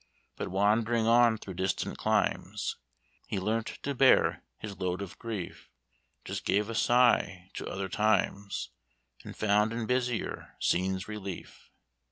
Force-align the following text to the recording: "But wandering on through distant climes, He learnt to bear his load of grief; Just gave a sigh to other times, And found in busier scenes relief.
"But 0.35 0.47
wandering 0.47 1.05
on 1.05 1.37
through 1.37 1.53
distant 1.53 1.99
climes, 1.99 2.75
He 3.27 3.39
learnt 3.39 3.67
to 3.83 3.93
bear 3.93 4.43
his 4.57 4.79
load 4.79 4.99
of 4.99 5.19
grief; 5.19 5.69
Just 6.25 6.43
gave 6.43 6.71
a 6.71 6.73
sigh 6.73 7.51
to 7.53 7.67
other 7.67 7.87
times, 7.87 8.71
And 9.23 9.37
found 9.37 9.71
in 9.71 9.85
busier 9.85 10.57
scenes 10.59 11.07
relief. 11.07 11.69